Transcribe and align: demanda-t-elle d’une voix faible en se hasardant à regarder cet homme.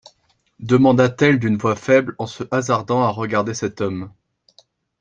demanda-t-elle 0.59 1.37
d’une 1.37 1.59
voix 1.59 1.75
faible 1.75 2.15
en 2.17 2.25
se 2.25 2.43
hasardant 2.49 3.03
à 3.03 3.09
regarder 3.09 3.53
cet 3.53 3.81
homme. 3.81 4.11